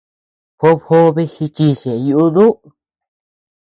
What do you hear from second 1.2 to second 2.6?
jichis ñeʼe yuduu.